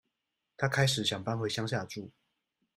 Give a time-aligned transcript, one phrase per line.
[0.57, 2.09] 她開始想搬回鄉下住